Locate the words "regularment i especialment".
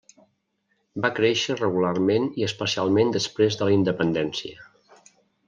1.59-3.13